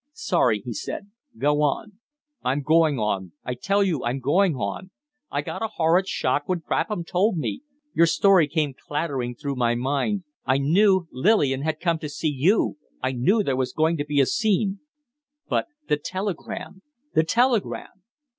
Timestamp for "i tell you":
3.43-4.03